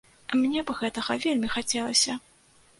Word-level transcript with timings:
Мне 0.39 0.63
б 0.69 0.77
гэтага 0.79 1.19
вельмі 1.27 1.53
хацелася. 1.59 2.19